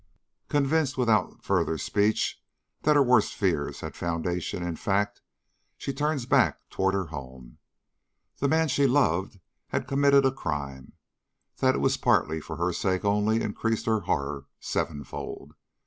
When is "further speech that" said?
1.43-2.95